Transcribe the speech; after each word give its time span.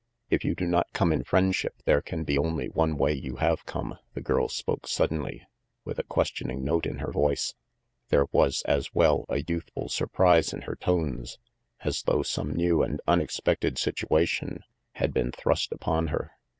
"If 0.31 0.43
you 0.43 0.55
do 0.55 0.65
not 0.65 0.91
come 0.93 1.13
in 1.13 1.23
friendship, 1.23 1.75
there 1.85 2.01
can 2.01 2.23
be 2.23 2.35
only 2.35 2.69
one 2.69 2.97
way 2.97 3.13
you 3.13 3.35
have 3.35 3.67
come," 3.67 3.99
the 4.15 4.21
girl 4.21 4.49
spoke 4.49 4.87
sud 4.87 5.11
denly, 5.11 5.41
with 5.85 5.99
a 5.99 6.03
questioning 6.03 6.63
note 6.65 6.87
in 6.87 6.97
her 6.97 7.11
voice. 7.11 7.53
There 8.09 8.25
was, 8.31 8.63
as 8.63 8.95
well, 8.95 9.27
a 9.29 9.43
youthful 9.47 9.89
surprise 9.89 10.53
in 10.53 10.61
her 10.61 10.75
tones, 10.75 11.37
as 11.81 12.01
though 12.01 12.23
some 12.23 12.55
new 12.55 12.81
and 12.81 12.99
unexpected 13.07 13.77
situation 13.77 14.63
had 14.93 15.13
been 15.13 15.25
288 15.29 15.29
RANGY 15.29 15.29
PETE 15.29 15.35
thrust 15.43 15.71
upon 15.71 16.07
her. 16.07 16.31